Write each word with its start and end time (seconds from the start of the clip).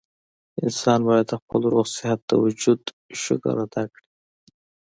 انسان 0.65 0.99
بايد 1.07 1.25
د 1.29 1.33
خپل 1.41 1.61
روغ 1.73 1.85
صحت 1.97 2.19
د 2.29 2.31
وجود 2.43 2.81
شکر 3.23 3.55
ادا 3.65 3.83
کړي 3.93 4.09